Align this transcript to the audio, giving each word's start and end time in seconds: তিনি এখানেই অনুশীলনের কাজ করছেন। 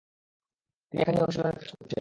তিনি 0.93 0.99
এখানেই 1.01 1.21
অনুশীলনের 1.21 1.55
কাজ 1.57 1.65
করছেন। 1.69 1.89